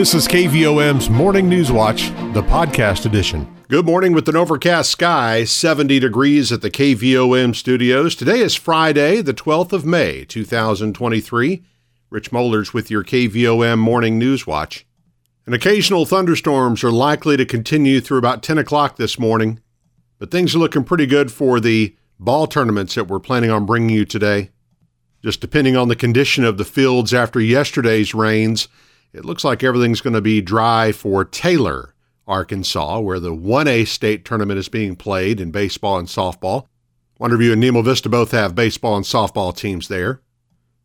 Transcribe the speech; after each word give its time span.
This 0.00 0.14
is 0.14 0.26
KVOM's 0.26 1.10
Morning 1.10 1.46
News 1.46 1.70
Watch, 1.70 2.08
the 2.32 2.42
podcast 2.42 3.04
edition. 3.04 3.46
Good 3.68 3.84
morning 3.84 4.14
with 4.14 4.30
an 4.30 4.34
overcast 4.34 4.90
sky, 4.90 5.44
70 5.44 6.00
degrees 6.00 6.50
at 6.50 6.62
the 6.62 6.70
KVOM 6.70 7.54
studios. 7.54 8.14
Today 8.14 8.40
is 8.40 8.54
Friday, 8.54 9.20
the 9.20 9.34
12th 9.34 9.74
of 9.74 9.84
May, 9.84 10.24
2023. 10.24 11.62
Rich 12.08 12.32
Mollers 12.32 12.72
with 12.72 12.90
your 12.90 13.04
KVOM 13.04 13.78
Morning 13.78 14.18
News 14.18 14.46
Watch. 14.46 14.86
And 15.44 15.54
occasional 15.54 16.06
thunderstorms 16.06 16.82
are 16.82 16.90
likely 16.90 17.36
to 17.36 17.44
continue 17.44 18.00
through 18.00 18.20
about 18.20 18.42
10 18.42 18.56
o'clock 18.56 18.96
this 18.96 19.18
morning, 19.18 19.60
but 20.18 20.30
things 20.30 20.54
are 20.54 20.60
looking 20.60 20.82
pretty 20.82 21.04
good 21.04 21.30
for 21.30 21.60
the 21.60 21.94
ball 22.18 22.46
tournaments 22.46 22.94
that 22.94 23.08
we're 23.08 23.20
planning 23.20 23.50
on 23.50 23.66
bringing 23.66 23.90
you 23.94 24.06
today. 24.06 24.48
Just 25.22 25.42
depending 25.42 25.76
on 25.76 25.88
the 25.88 25.94
condition 25.94 26.42
of 26.42 26.56
the 26.56 26.64
fields 26.64 27.12
after 27.12 27.38
yesterday's 27.38 28.14
rains, 28.14 28.66
it 29.12 29.24
looks 29.24 29.44
like 29.44 29.62
everything's 29.62 30.00
going 30.00 30.14
to 30.14 30.20
be 30.20 30.40
dry 30.40 30.92
for 30.92 31.24
Taylor, 31.24 31.94
Arkansas, 32.26 33.00
where 33.00 33.20
the 33.20 33.34
1A 33.34 33.86
state 33.86 34.24
tournament 34.24 34.58
is 34.58 34.68
being 34.68 34.96
played 34.96 35.40
in 35.40 35.50
baseball 35.50 35.98
and 35.98 36.08
softball. 36.08 36.66
Wonderview 37.20 37.52
and 37.52 37.60
Nemo 37.60 37.82
Vista 37.82 38.08
both 38.08 38.30
have 38.30 38.54
baseball 38.54 38.96
and 38.96 39.04
softball 39.04 39.54
teams 39.54 39.88
there. 39.88 40.20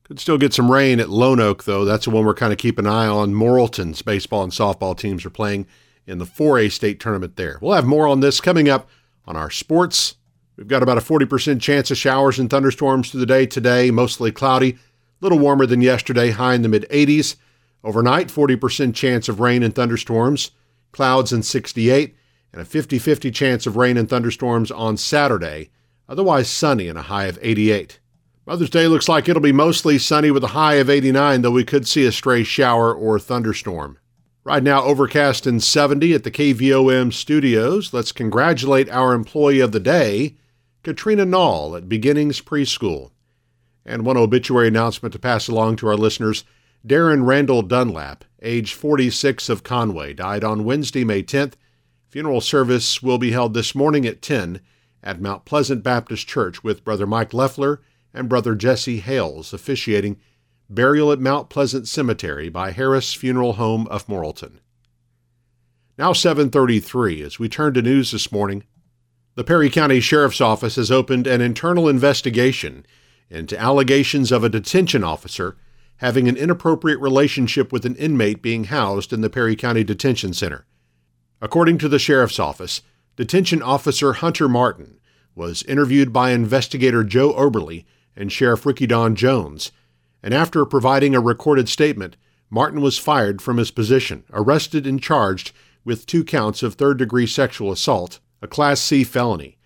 Could 0.04 0.20
still 0.20 0.38
get 0.38 0.54
some 0.54 0.72
rain 0.72 1.00
at 1.00 1.10
Lone 1.10 1.40
Oak, 1.40 1.64
though. 1.64 1.86
That's 1.86 2.06
the 2.06 2.12
one 2.12 2.26
we're 2.26 2.36
kind 2.36 2.52
of 2.52 2.60
keeping 2.60 2.86
an 2.86 2.92
eye 2.92 3.08
on. 3.08 3.34
Morrilton's 3.34 4.02
baseball 4.02 4.44
and 4.44 4.52
softball 4.52 4.98
teams 4.98 5.26
are 5.26 5.32
playing 5.32 5.66
in 6.06 6.20
the 6.20 6.26
4A 6.26 6.72
state 6.72 7.00
tournament 7.00 7.38
there. 7.38 7.58
We'll 7.62 7.74
have 7.74 7.86
more 7.86 8.08
on 8.08 8.20
this 8.20 8.42
coming 8.42 8.70
up 8.70 8.90
on 9.26 9.36
our 9.36 9.50
sports. 9.50 10.16
We've 10.58 10.68
got 10.68 10.84
about 10.84 10.98
a 10.98 11.02
40% 11.02 11.60
chance 11.60 11.92
of 11.92 11.98
showers 11.98 12.40
and 12.40 12.50
thunderstorms 12.50 13.10
through 13.10 13.22
the 13.22 13.26
day 13.26 13.46
today, 13.46 13.92
mostly 13.92 14.32
cloudy, 14.32 14.72
a 14.72 14.78
little 15.22 15.40
warmer 15.40 15.66
than 15.66 15.82
yesterday, 15.82 16.32
high 16.32 16.54
in 16.54 16.62
the 16.62 16.70
mid 16.70 16.86
80s. 16.92 17.36
Overnight, 17.86 18.30
40% 18.30 18.96
chance 18.96 19.30
of 19.30 19.40
rain 19.40 19.62
and 19.62 19.76
thunderstorms, 19.76 20.50
clouds 20.92 21.32
and 21.32 21.46
68, 21.46 22.16
and 22.52 22.60
a 22.60 22.66
50 22.66 22.98
50 22.98 23.30
chance 23.30 23.68
of 23.68 23.78
rain 23.78 23.96
and 23.96 24.10
thunderstorms 24.10 24.72
on 24.72 24.98
Saturday, 24.98 25.70
otherwise 26.10 26.50
sunny 26.50 26.88
and 26.88 26.98
a 26.98 27.04
high 27.04 27.26
of 27.26 27.38
88. 27.44 28.00
Mother's 28.48 28.72
Day 28.72 28.88
looks 28.88 29.08
like 29.08 29.30
it'll 29.30 29.40
be 29.40 29.52
mostly 29.52 30.00
sunny 30.00 30.32
with 30.32 30.44
a 30.44 30.48
high 30.48 30.76
of 30.76 30.90
89, 30.90 31.44
though 31.44 31.52
we 31.52 31.64
could 31.64 31.88
see 31.88 32.08
a 32.08 32.12
stray 32.12 32.44
shower 32.44 32.92
or 32.92 33.20
thunderstorm. 33.20 34.00
Right 34.44 34.64
now, 34.64 34.82
overcast 34.82 35.46
and 35.46 35.62
70 35.62 36.16
at 36.16 36.24
the 36.24 36.32
KVOM 36.32 37.14
studios. 37.14 37.94
Let's 37.94 38.12
congratulate 38.12 38.90
our 38.90 39.14
employee 39.14 39.60
of 39.60 39.72
the 39.72 39.80
day, 39.80 40.38
Katrina 40.82 41.26
Nall 41.26 41.78
at 41.78 41.88
Beginnings 41.88 42.42
Preschool. 42.42 43.12
And 43.86 44.08
one 44.08 44.18
obituary 44.18 44.70
announcement 44.70 45.14
to 45.14 45.20
pass 45.20 45.48
along 45.48 45.76
to 45.78 45.88
our 45.88 45.98
listeners. 45.98 46.46
Darren 46.86 47.26
Randall 47.26 47.64
Dunlap, 47.64 48.26
age 48.44 48.76
46 48.76 49.50
of 49.50 49.64
Conway, 49.64 50.14
died 50.14 50.44
on 50.44 50.66
Wednesday, 50.66 51.04
May 51.04 51.24
10th. 51.24 51.54
Funeral 52.10 52.42
service 52.42 53.02
will 53.02 53.18
be 53.18 53.32
held 53.32 53.56
this 53.56 53.74
morning 53.74 54.06
at 54.06 54.22
10 54.22 54.62
at 55.02 55.20
Mount 55.20 55.46
Pleasant 55.46 55.82
Baptist 55.82 56.28
Church 56.28 56.64
with 56.64 56.84
Brother 56.84 57.08
Mike 57.08 57.34
Leffler 57.34 57.82
and 58.14 58.30
Brother 58.30 58.54
Jesse 58.54 59.00
Hales 59.00 59.52
officiating 59.52 60.18
burial 60.70 61.12
at 61.12 61.20
Mount 61.20 61.50
Pleasant 61.50 61.88
Cemetery 61.88 62.50
by 62.50 62.70
Harris 62.70 63.16
Funeral 63.16 63.54
Home 63.54 63.88
of 63.88 64.06
Morrilton. 64.06 64.60
Now 65.98 66.14
7:33 66.14 67.24
as 67.24 67.40
we 67.40 67.50
turn 67.50 67.74
to 67.74 67.82
news 67.82 68.12
this 68.12 68.32
morning. 68.32 68.64
The 69.34 69.44
Perry 69.44 69.72
County 69.72 70.00
Sheriff's 70.00 70.40
Office 70.40 70.76
has 70.76 70.92
opened 70.92 71.26
an 71.26 71.42
internal 71.42 71.90
investigation 71.90 72.86
into 73.30 73.60
allegations 73.60 74.32
of 74.32 74.44
a 74.44 74.50
detention 74.50 75.04
officer 75.04 75.58
having 75.98 76.28
an 76.28 76.38
inappropriate 76.38 77.00
relationship 77.00 77.72
with 77.72 77.86
an 77.86 77.96
inmate 77.96 78.42
being 78.42 78.66
housed 78.66 79.14
in 79.14 79.22
the 79.22 79.30
Perry 79.30 79.56
County 79.56 79.84
Detention 79.84 80.34
Center. 80.34 80.66
According 81.42 81.78
to 81.80 81.90
the 81.90 82.00
Sheriff's 82.00 82.40
Office, 82.40 82.82
Detention 83.16 83.62
Officer 83.62 84.14
Hunter 84.14 84.50
Martin 84.50 85.00
was 85.36 85.64
interviewed 85.64 86.12
by 86.12 86.32
investigator 86.32 87.04
Joe 87.04 87.34
Oberly 87.34 87.86
and 88.16 88.32
Sheriff 88.32 88.66
Ricky 88.66 88.88
Don 88.88 89.16
Jones, 89.16 89.72
and 90.24 90.34
after 90.34 90.66
providing 90.66 91.14
a 91.14 91.20
recorded 91.20 91.70
statement, 91.70 92.18
Martin 92.50 92.82
was 92.82 92.98
fired 92.98 93.42
from 93.42 93.58
his 93.58 93.72
position, 93.72 94.24
arrested, 94.32 94.88
and 94.88 95.02
charged 95.02 95.52
with 95.84 96.06
two 96.06 96.24
counts 96.24 96.64
of 96.64 96.74
third 96.74 96.98
degree 96.98 97.28
sexual 97.28 97.72
assault, 97.72 98.20
a 98.42 98.48
Class 98.48 98.82
C 98.82 99.04
felony. 99.04 99.58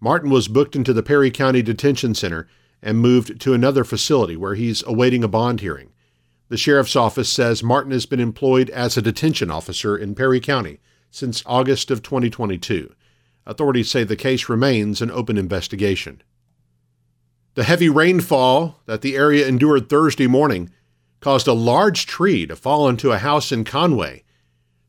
Martin 0.00 0.30
was 0.30 0.48
booked 0.48 0.76
into 0.76 0.92
the 0.92 1.02
Perry 1.02 1.30
County 1.30 1.62
Detention 1.62 2.14
Center 2.14 2.48
and 2.82 2.98
moved 2.98 3.40
to 3.40 3.54
another 3.54 3.84
facility 3.84 4.36
where 4.36 4.54
he's 4.54 4.82
awaiting 4.86 5.24
a 5.24 5.28
bond 5.28 5.60
hearing. 5.60 5.90
The 6.48 6.56
sheriff's 6.56 6.96
office 6.96 7.28
says 7.28 7.62
Martin 7.62 7.92
has 7.92 8.06
been 8.06 8.20
employed 8.20 8.70
as 8.70 8.96
a 8.96 9.02
detention 9.02 9.50
officer 9.50 9.96
in 9.96 10.14
Perry 10.14 10.40
County 10.40 10.80
since 11.10 11.42
August 11.46 11.90
of 11.90 12.02
2022. 12.02 12.94
Authorities 13.46 13.90
say 13.90 14.04
the 14.04 14.16
case 14.16 14.48
remains 14.48 15.00
an 15.00 15.10
open 15.10 15.36
investigation. 15.36 16.22
The 17.54 17.64
heavy 17.64 17.88
rainfall 17.88 18.80
that 18.86 19.00
the 19.00 19.16
area 19.16 19.46
endured 19.46 19.88
Thursday 19.88 20.26
morning 20.26 20.70
caused 21.20 21.48
a 21.48 21.52
large 21.52 22.06
tree 22.06 22.46
to 22.46 22.54
fall 22.54 22.88
into 22.88 23.10
a 23.10 23.18
house 23.18 23.50
in 23.50 23.64
Conway. 23.64 24.22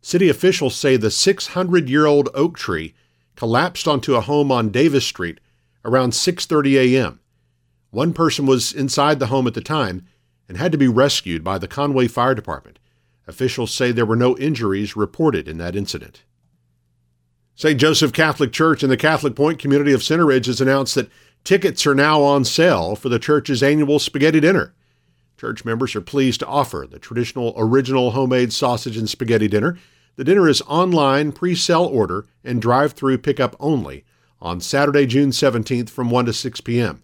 City 0.01 0.29
officials 0.29 0.75
say 0.75 0.95
the 0.95 1.11
600 1.11 1.89
year 1.89 2.05
old 2.05 2.29
oak 2.33 2.57
tree 2.57 2.94
collapsed 3.35 3.88
onto 3.88 4.16
a 4.16 4.22
home 4.22 4.51
on 4.51 4.69
Davis 4.69 5.05
Street 5.05 5.39
around 5.83 6.11
6:30 6.11 6.75
a.m. 6.75 7.19
One 7.91 8.13
person 8.13 8.45
was 8.45 8.72
inside 8.72 9.19
the 9.19 9.27
home 9.27 9.47
at 9.47 9.55
the 9.55 9.61
time 9.61 10.05
and 10.47 10.57
had 10.57 10.72
to 10.72 10.77
be 10.77 10.88
rescued 10.88 11.44
by 11.44 11.57
the 11.57 11.67
Conway 11.67 12.07
Fire 12.07 12.35
Department. 12.35 12.77
Officials 13.27 13.73
say 13.73 13.91
there 13.91 14.05
were 14.05 14.16
no 14.16 14.38
injuries 14.38 14.95
reported 14.95 15.47
in 15.47 15.57
that 15.57 15.75
incident. 15.75 16.23
St. 17.55 17.79
Joseph 17.79 18.13
Catholic 18.13 18.51
Church 18.51 18.83
in 18.83 18.89
the 18.89 18.97
Catholic 18.97 19.35
Point 19.35 19.59
community 19.59 19.91
of 19.91 20.03
Center 20.03 20.25
Ridge 20.25 20.45
has 20.45 20.61
announced 20.61 20.95
that 20.95 21.09
tickets 21.44 21.85
are 21.85 21.95
now 21.95 22.22
on 22.22 22.45
sale 22.45 22.95
for 22.95 23.09
the 23.09 23.19
church's 23.19 23.61
annual 23.61 23.99
spaghetti 23.99 24.39
dinner. 24.39 24.73
Church 25.38 25.66
members 25.66 25.95
are 25.95 26.01
pleased 26.01 26.39
to 26.41 26.47
offer 26.47 26.88
the 26.89 26.99
traditional 26.99 27.53
original 27.57 28.11
homemade 28.11 28.53
sausage 28.53 28.97
and 28.97 29.09
spaghetti 29.09 29.47
dinner. 29.47 29.78
The 30.16 30.23
dinner 30.23 30.47
is 30.47 30.61
online, 30.67 31.31
pre 31.31 31.55
sale 31.55 31.85
order, 31.85 32.25
and 32.44 32.61
drive 32.61 32.94
through 32.94 33.17
pickup 33.19 33.55
only 33.59 34.05
on 34.41 34.61
Saturday, 34.61 35.05
June 35.05 35.31
17th 35.31 35.89
from 35.89 36.09
1 36.09 36.25
to 36.25 36.33
6 36.33 36.61
p.m. 36.61 37.03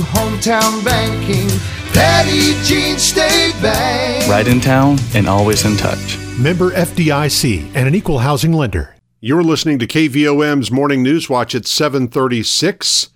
hometown 0.00 0.84
banking. 0.84 1.48
Petit 1.92 2.62
Jean 2.64 2.98
State 2.98 3.54
Bank. 3.60 4.28
Right 4.28 4.46
in 4.46 4.60
town 4.60 4.98
and 5.14 5.26
always 5.26 5.64
in 5.64 5.76
touch. 5.76 6.18
Member 6.38 6.70
FDIC 6.70 7.72
and 7.74 7.88
an 7.88 7.94
equal 7.94 8.20
housing 8.20 8.52
lender. 8.52 8.96
You're 9.20 9.42
listening 9.42 9.78
to 9.80 9.86
KVOM's 9.86 10.70
Morning 10.70 11.02
News 11.02 11.28
Watch 11.28 11.54
at 11.54 11.66
736. 11.66 13.10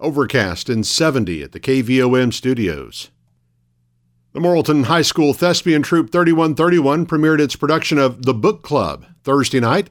Overcast 0.00 0.68
and 0.68 0.86
70 0.86 1.42
at 1.42 1.52
the 1.52 1.60
KVOM 1.60 2.32
studios. 2.32 3.10
The 4.32 4.40
Morrilton 4.40 4.86
High 4.86 5.02
School 5.02 5.32
Thespian 5.32 5.82
Troupe 5.82 6.10
3131 6.10 7.06
premiered 7.06 7.38
its 7.38 7.54
production 7.54 7.98
of 7.98 8.24
The 8.24 8.34
Book 8.34 8.62
Club 8.64 9.06
Thursday 9.22 9.60
night, 9.60 9.90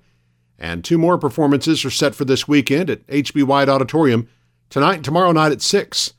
and 0.60 0.84
two 0.84 0.98
more 0.98 1.18
performances 1.18 1.86
are 1.86 1.90
set 1.90 2.14
for 2.14 2.26
this 2.26 2.46
weekend 2.46 2.90
at 2.90 3.08
HB 3.08 3.46
White 3.46 3.70
Auditorium 3.70 4.28
tonight 4.70 4.96
and 4.96 5.06
tomorrow 5.06 5.32
night 5.32 5.54
at 5.54 5.62
6. 5.62 6.14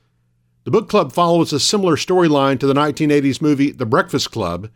The 0.65 0.71
book 0.71 0.89
club 0.89 1.13
follows 1.13 1.53
a 1.53 1.61
similar 1.61 1.95
storyline 1.95 2.59
to 2.59 2.67
the 2.67 2.73
1980s 2.73 3.43
movie 3.43 3.71
The 3.71 3.85
Breakfast 3.85 4.31
Club, 4.31 4.71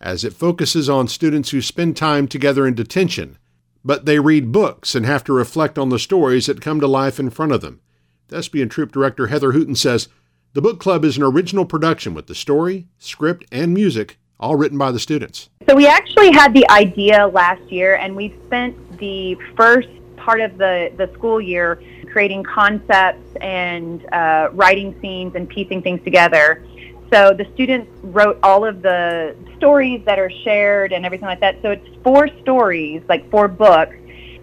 as 0.00 0.24
it 0.24 0.32
focuses 0.32 0.88
on 0.88 1.08
students 1.08 1.50
who 1.50 1.60
spend 1.60 1.94
time 1.94 2.26
together 2.26 2.66
in 2.66 2.72
detention, 2.72 3.36
but 3.84 4.06
they 4.06 4.18
read 4.18 4.50
books 4.50 4.94
and 4.94 5.04
have 5.04 5.24
to 5.24 5.34
reflect 5.34 5.76
on 5.78 5.90
the 5.90 5.98
stories 5.98 6.46
that 6.46 6.62
come 6.62 6.80
to 6.80 6.86
life 6.86 7.20
in 7.20 7.28
front 7.28 7.52
of 7.52 7.60
them. 7.60 7.82
Thespian 8.28 8.70
Troupe 8.70 8.92
Director 8.92 9.26
Heather 9.26 9.52
Hooten 9.52 9.76
says 9.76 10.08
the 10.54 10.62
book 10.62 10.80
club 10.80 11.04
is 11.04 11.18
an 11.18 11.22
original 11.22 11.66
production 11.66 12.14
with 12.14 12.28
the 12.28 12.34
story, 12.34 12.88
script, 12.96 13.44
and 13.52 13.74
music 13.74 14.18
all 14.40 14.56
written 14.56 14.78
by 14.78 14.90
the 14.90 14.98
students. 14.98 15.50
So 15.68 15.76
we 15.76 15.86
actually 15.86 16.32
had 16.32 16.54
the 16.54 16.66
idea 16.70 17.26
last 17.26 17.60
year, 17.70 17.96
and 17.96 18.16
we've 18.16 18.36
spent 18.46 18.98
the 18.98 19.34
first 19.54 19.88
part 20.16 20.40
of 20.40 20.56
the, 20.56 20.92
the 20.96 21.12
school 21.12 21.42
year 21.42 21.78
creating 22.16 22.42
concepts 22.44 23.36
and 23.42 24.06
uh, 24.10 24.48
writing 24.52 24.98
scenes 25.02 25.34
and 25.34 25.46
piecing 25.50 25.82
things 25.82 26.02
together. 26.02 26.64
So 27.12 27.34
the 27.34 27.46
students 27.52 27.90
wrote 28.02 28.38
all 28.42 28.64
of 28.64 28.80
the 28.80 29.36
stories 29.58 30.00
that 30.06 30.18
are 30.18 30.30
shared 30.30 30.94
and 30.94 31.04
everything 31.04 31.26
like 31.26 31.40
that. 31.40 31.60
So 31.60 31.72
it's 31.72 31.86
four 32.02 32.30
stories, 32.40 33.02
like 33.06 33.30
four 33.30 33.48
books, 33.48 33.96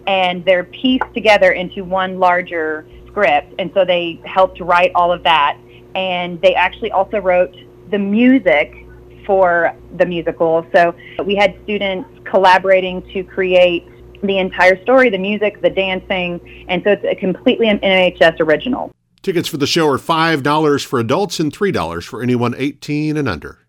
and 0.06 0.44
they're 0.44 0.62
pieced 0.62 1.12
together 1.14 1.50
into 1.50 1.82
one 1.82 2.20
larger 2.20 2.86
script. 3.08 3.52
And 3.58 3.72
so 3.74 3.84
they 3.84 4.20
helped 4.24 4.60
write 4.60 4.92
all 4.94 5.10
of 5.10 5.24
that 5.24 5.58
and 5.96 6.40
they 6.42 6.54
actually 6.54 6.92
also 6.92 7.18
wrote 7.18 7.56
the 7.90 7.98
music 7.98 8.86
for 9.26 9.74
the 9.96 10.06
musical. 10.06 10.64
So 10.72 10.94
we 11.24 11.34
had 11.34 11.56
students 11.64 12.08
collaborating 12.24 13.02
to 13.14 13.24
create 13.24 13.84
the 14.26 14.38
entire 14.38 14.80
story, 14.82 15.10
the 15.10 15.18
music, 15.18 15.60
the 15.62 15.70
dancing, 15.70 16.66
and 16.68 16.82
so 16.82 16.92
it's 16.92 17.04
a 17.04 17.14
completely 17.14 17.68
an 17.68 17.78
MHS 17.80 18.40
original. 18.40 18.92
Tickets 19.22 19.48
for 19.48 19.56
the 19.56 19.66
show 19.66 19.88
are 19.88 19.98
$5 19.98 20.84
for 20.84 21.00
adults 21.00 21.40
and 21.40 21.52
$3 21.52 22.04
for 22.04 22.22
anyone 22.22 22.54
18 22.56 23.16
and 23.16 23.28
under. 23.28 23.60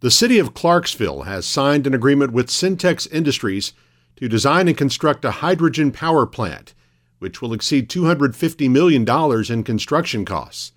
The 0.00 0.10
city 0.10 0.38
of 0.38 0.52
Clarksville 0.52 1.22
has 1.22 1.46
signed 1.46 1.86
an 1.86 1.94
agreement 1.94 2.32
with 2.32 2.48
Syntex 2.48 3.10
Industries 3.10 3.72
to 4.16 4.28
design 4.28 4.68
and 4.68 4.76
construct 4.76 5.24
a 5.24 5.30
hydrogen 5.30 5.90
power 5.90 6.26
plant, 6.26 6.74
which 7.18 7.40
will 7.40 7.54
exceed 7.54 7.88
$250 7.88 8.70
million 8.70 9.08
in 9.50 9.64
construction 9.64 10.26
costs. 10.26 10.72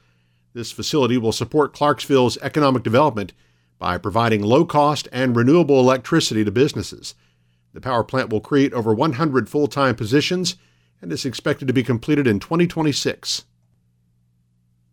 This 0.53 0.71
facility 0.71 1.17
will 1.17 1.33
support 1.33 1.73
Clarksville's 1.73 2.37
economic 2.37 2.83
development 2.83 3.33
by 3.77 3.97
providing 3.97 4.41
low 4.41 4.65
cost 4.65 5.07
and 5.11 5.35
renewable 5.35 5.79
electricity 5.79 6.43
to 6.45 6.51
businesses. 6.51 7.13
The 7.77 7.81
power 7.81 8.03
plant 8.03 8.31
will 8.31 8.41
create 8.41 8.73
over 8.73 8.91
100 8.91 9.47
full 9.47 9.67
time 9.67 9.93
positions 9.93 10.55
and 10.99 11.13
is 11.13 11.25
expected 11.25 11.67
to 11.67 11.75
be 11.75 11.83
completed 11.83 12.25
in 12.25 12.39
2026. 12.39 13.45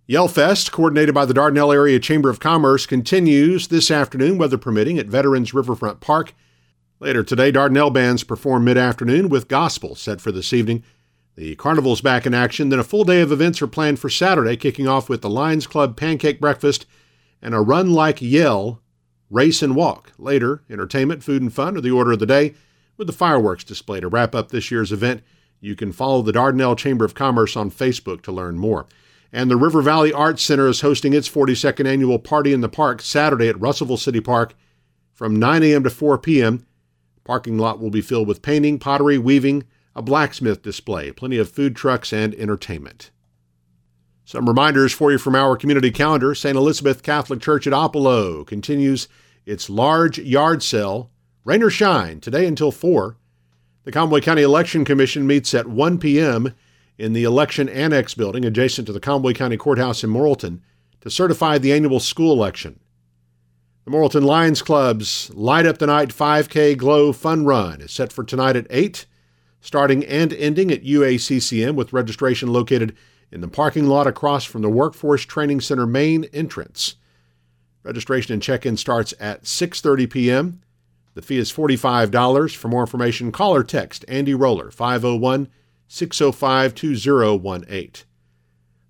Yellfest, 0.06 0.70
coordinated 0.70 1.14
by 1.14 1.24
the 1.24 1.32
Dardanelle 1.32 1.72
Area 1.72 1.98
Chamber 1.98 2.28
of 2.28 2.40
Commerce, 2.40 2.84
continues 2.84 3.68
this 3.68 3.90
afternoon, 3.90 4.36
weather 4.36 4.58
permitting, 4.58 4.98
at 4.98 5.06
Veterans 5.06 5.54
Riverfront 5.54 6.00
Park. 6.00 6.34
Later 7.00 7.24
today, 7.24 7.50
Dardanelle 7.50 7.90
bands 7.90 8.22
perform 8.22 8.66
mid 8.66 8.76
afternoon 8.76 9.30
with 9.30 9.48
gospel 9.48 9.94
set 9.94 10.20
for 10.20 10.30
this 10.30 10.52
evening. 10.52 10.84
The 11.36 11.56
carnival's 11.56 12.02
back 12.02 12.26
in 12.26 12.34
action, 12.34 12.68
then 12.68 12.80
a 12.80 12.84
full 12.84 13.04
day 13.04 13.22
of 13.22 13.32
events 13.32 13.62
are 13.62 13.66
planned 13.66 13.98
for 13.98 14.10
Saturday, 14.10 14.58
kicking 14.58 14.86
off 14.86 15.08
with 15.08 15.22
the 15.22 15.30
Lions 15.30 15.66
Club 15.66 15.96
Pancake 15.96 16.38
Breakfast 16.38 16.84
and 17.40 17.54
a 17.54 17.62
Run 17.62 17.94
Like 17.94 18.20
Yell 18.20 18.82
race 19.30 19.62
and 19.62 19.74
walk. 19.74 20.12
Later, 20.18 20.62
entertainment, 20.68 21.24
food, 21.24 21.40
and 21.40 21.50
fun 21.50 21.78
are 21.78 21.80
the 21.80 21.90
order 21.90 22.12
of 22.12 22.18
the 22.18 22.26
day, 22.26 22.52
with 22.96 23.06
the 23.06 23.12
fireworks 23.12 23.64
display 23.64 24.00
to 24.00 24.08
wrap 24.08 24.34
up 24.34 24.50
this 24.50 24.70
year's 24.70 24.92
event. 24.92 25.22
You 25.60 25.74
can 25.74 25.92
follow 25.92 26.22
the 26.22 26.32
Dardanelle 26.32 26.76
Chamber 26.76 27.04
of 27.04 27.14
Commerce 27.14 27.56
on 27.56 27.70
Facebook 27.70 28.22
to 28.22 28.32
learn 28.32 28.58
more. 28.58 28.86
And 29.32 29.50
the 29.50 29.56
River 29.56 29.82
Valley 29.82 30.12
Arts 30.12 30.42
Center 30.42 30.68
is 30.68 30.82
hosting 30.82 31.12
its 31.12 31.28
42nd 31.28 31.86
annual 31.86 32.18
Party 32.18 32.52
in 32.52 32.60
the 32.60 32.68
Park 32.68 33.02
Saturday 33.02 33.48
at 33.48 33.60
Russellville 33.60 33.96
City 33.96 34.20
Park 34.20 34.54
from 35.12 35.36
9 35.36 35.62
a.m. 35.62 35.82
to 35.84 35.90
4 35.90 36.18
p.m. 36.18 36.66
Parking 37.24 37.58
lot 37.58 37.80
will 37.80 37.90
be 37.90 38.02
filled 38.02 38.28
with 38.28 38.42
painting, 38.42 38.78
pottery, 38.78 39.18
weaving, 39.18 39.64
a 39.96 40.02
blacksmith 40.02 40.62
display, 40.62 41.10
plenty 41.10 41.38
of 41.38 41.48
food 41.48 41.74
trucks, 41.74 42.12
and 42.12 42.34
entertainment. 42.34 43.10
Some 44.24 44.48
reminders 44.48 44.92
for 44.92 45.12
you 45.12 45.18
from 45.18 45.34
our 45.34 45.56
community 45.56 45.90
calendar. 45.90 46.34
St. 46.34 46.56
Elizabeth 46.56 47.02
Catholic 47.02 47.40
Church 47.40 47.66
at 47.66 47.72
Oppelo 47.72 48.46
continues 48.46 49.08
its 49.44 49.68
large 49.68 50.18
yard 50.18 50.62
sale, 50.62 51.10
rain 51.44 51.62
or 51.62 51.70
shine, 51.70 52.20
today 52.20 52.46
until 52.46 52.70
4. 52.70 53.16
The 53.84 53.92
Conway 53.92 54.20
County 54.20 54.42
Election 54.42 54.84
Commission 54.84 55.26
meets 55.26 55.52
at 55.54 55.66
1 55.66 55.98
p.m. 55.98 56.54
in 56.96 57.12
the 57.12 57.24
Election 57.24 57.68
Annex 57.68 58.14
building 58.14 58.44
adjacent 58.44 58.86
to 58.86 58.92
the 58.92 59.00
Conway 59.00 59.34
County 59.34 59.56
Courthouse 59.56 60.02
in 60.02 60.10
Morrilton 60.10 60.60
to 61.02 61.10
certify 61.10 61.58
the 61.58 61.72
annual 61.72 62.00
school 62.00 62.32
election. 62.32 62.80
The 63.84 63.90
Morrilton 63.90 64.24
Lions 64.24 64.62
Club's 64.62 65.30
Light 65.34 65.66
Up 65.66 65.76
the 65.76 65.86
Night 65.86 66.08
5K 66.08 66.78
Glow 66.78 67.12
Fun 67.12 67.44
Run 67.44 67.82
is 67.82 67.92
set 67.92 68.12
for 68.12 68.24
tonight 68.24 68.56
at 68.56 68.66
8 68.70 69.04
starting 69.64 70.04
and 70.04 70.34
ending 70.34 70.70
at 70.70 70.84
UACCM 70.84 71.74
with 71.74 71.94
registration 71.94 72.52
located 72.52 72.94
in 73.32 73.40
the 73.40 73.48
parking 73.48 73.86
lot 73.86 74.06
across 74.06 74.44
from 74.44 74.60
the 74.60 74.68
Workforce 74.68 75.24
Training 75.24 75.62
Center 75.62 75.86
main 75.86 76.24
entrance. 76.34 76.96
Registration 77.82 78.34
and 78.34 78.42
check-in 78.42 78.76
starts 78.76 79.14
at 79.18 79.44
6:30 79.44 80.10
p.m. 80.10 80.60
The 81.14 81.22
fee 81.22 81.38
is 81.38 81.52
$45. 81.52 82.56
For 82.56 82.68
more 82.68 82.82
information, 82.82 83.32
call 83.32 83.54
or 83.54 83.64
text 83.64 84.04
Andy 84.08 84.34
Roller 84.34 84.70
501 84.70 85.48
605 85.88 86.74
2018. 86.74 88.06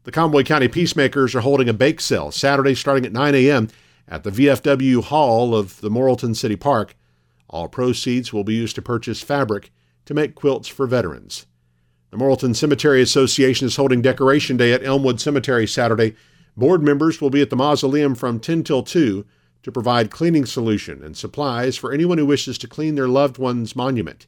The 0.05 0.13
Conway 0.13 0.43
County 0.45 0.69
Peacemakers 0.69 1.35
are 1.35 1.41
holding 1.41 1.69
a 1.69 1.75
bake 1.75 2.01
sale 2.01 2.31
Saturday 2.31 2.75
starting 2.75 3.07
at 3.07 3.13
9 3.13 3.35
a.m. 3.35 3.69
at 4.09 4.23
the 4.23 4.31
VFW 4.31 5.05
Hall 5.05 5.55
of 5.55 5.81
the 5.81 5.91
Morrilton 5.91 6.37
City 6.37 6.57
Park. 6.57 6.97
All 7.49 7.69
proceeds 7.69 8.33
will 8.33 8.45
be 8.45 8.55
used 8.55 8.75
to 8.77 8.83
purchase 8.83 9.23
fabric 9.23 9.71
to 10.07 10.15
make 10.15 10.35
quilts 10.35 10.69
for 10.69 10.87
veterans. 10.87 11.47
The 12.11 12.17
Morrilton 12.17 12.55
Cemetery 12.55 13.01
Association 13.03 13.67
is 13.67 13.77
holding 13.77 14.03
Decoration 14.03 14.57
Day 14.57 14.73
at 14.73 14.85
Elmwood 14.85 15.21
Cemetery 15.21 15.67
Saturday. 15.67 16.15
Board 16.57 16.83
members 16.83 17.21
will 17.21 17.31
be 17.31 17.43
at 17.43 17.51
the 17.51 17.57
mausoleum 17.57 18.15
from 18.15 18.41
10 18.41 18.63
till 18.63 18.83
2 18.83 19.25
to 19.65 19.73
provide 19.73 20.11
cleaning 20.11 20.45
solution 20.45 21.03
and 21.03 21.17
supplies 21.17 21.77
for 21.77 21.91
anyone 21.91 22.19
who 22.19 22.27
wishes 22.27 22.59
to 22.59 22.69
clean 22.69 22.95
their 22.95 23.09
loved 23.09 23.39
one's 23.39 23.75
monument. 23.75 24.27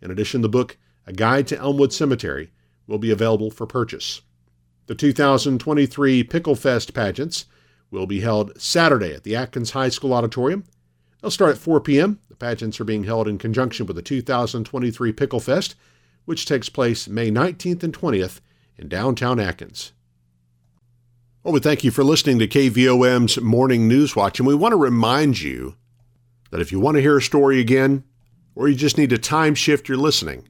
In 0.00 0.10
addition, 0.10 0.40
the 0.40 0.48
book, 0.48 0.78
A 1.06 1.12
Guide 1.12 1.46
to 1.48 1.58
Elmwood 1.58 1.92
Cemetery, 1.92 2.50
will 2.86 2.98
be 2.98 3.10
available 3.10 3.50
for 3.50 3.66
purchase. 3.66 4.22
The 4.86 4.94
2023 4.94 6.24
Picklefest 6.24 6.94
pageants 6.94 7.44
will 7.90 8.06
be 8.06 8.20
held 8.20 8.58
Saturday 8.60 9.14
at 9.14 9.22
the 9.22 9.36
Atkins 9.36 9.72
High 9.72 9.90
School 9.90 10.14
Auditorium. 10.14 10.64
They'll 11.20 11.30
start 11.30 11.52
at 11.52 11.58
4 11.58 11.80
p.m. 11.82 12.18
The 12.30 12.34
pageants 12.34 12.80
are 12.80 12.84
being 12.84 13.04
held 13.04 13.28
in 13.28 13.36
conjunction 13.36 13.84
with 13.84 13.96
the 13.96 14.02
2023 14.02 15.12
Picklefest, 15.12 15.74
which 16.24 16.46
takes 16.46 16.70
place 16.70 17.06
May 17.06 17.30
19th 17.30 17.82
and 17.82 17.96
20th 17.96 18.40
in 18.78 18.88
downtown 18.88 19.38
Atkins. 19.38 19.92
Well, 21.42 21.54
we 21.54 21.60
thank 21.60 21.84
you 21.84 21.90
for 21.90 22.04
listening 22.04 22.38
to 22.40 22.46
KVOM's 22.46 23.40
Morning 23.40 23.88
News 23.88 24.14
Watch, 24.14 24.38
and 24.38 24.46
we 24.46 24.54
want 24.54 24.72
to 24.72 24.76
remind 24.76 25.40
you 25.40 25.74
that 26.50 26.60
if 26.60 26.70
you 26.70 26.78
want 26.78 26.96
to 26.96 27.00
hear 27.00 27.16
a 27.16 27.22
story 27.22 27.60
again, 27.60 28.04
or 28.54 28.68
you 28.68 28.74
just 28.74 28.98
need 28.98 29.08
to 29.08 29.16
time 29.16 29.54
shift 29.54 29.88
your 29.88 29.96
listening, 29.96 30.46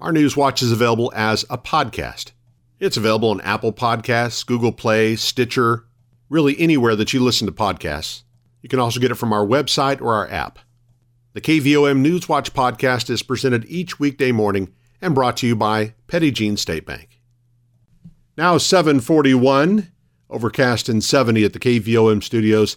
our 0.00 0.12
News 0.12 0.36
Watch 0.36 0.60
is 0.60 0.70
available 0.70 1.10
as 1.16 1.46
a 1.48 1.56
podcast. 1.56 2.32
It's 2.78 2.98
available 2.98 3.30
on 3.30 3.40
Apple 3.40 3.72
Podcasts, 3.72 4.44
Google 4.44 4.72
Play, 4.72 5.16
Stitcher, 5.16 5.86
really 6.28 6.60
anywhere 6.60 6.94
that 6.94 7.14
you 7.14 7.24
listen 7.24 7.46
to 7.46 7.52
podcasts. 7.52 8.22
You 8.60 8.68
can 8.68 8.80
also 8.80 9.00
get 9.00 9.10
it 9.10 9.14
from 9.14 9.32
our 9.32 9.46
website 9.46 10.02
or 10.02 10.12
our 10.12 10.30
app. 10.30 10.58
The 11.32 11.40
KVOM 11.40 12.00
News 12.00 12.28
Watch 12.28 12.52
podcast 12.52 13.08
is 13.08 13.22
presented 13.22 13.64
each 13.64 13.98
weekday 13.98 14.30
morning 14.30 14.74
and 15.00 15.14
brought 15.14 15.38
to 15.38 15.46
you 15.46 15.56
by 15.56 15.94
Petit 16.06 16.32
Jean 16.32 16.58
State 16.58 16.84
Bank. 16.84 17.22
Now 18.36 18.58
741, 18.58 19.90
overcast 20.34 20.88
and 20.88 21.02
70 21.02 21.44
at 21.44 21.52
the 21.52 21.60
KVOM 21.60 22.22
studios. 22.22 22.76